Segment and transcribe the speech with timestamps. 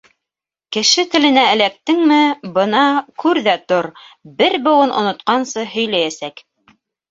[0.77, 2.17] Кеше теленә эләктеңме,
[2.55, 2.81] бына
[3.25, 3.91] күр ҙә тор,
[4.41, 6.45] бер быуын онотҡансы һөйләйәсәк.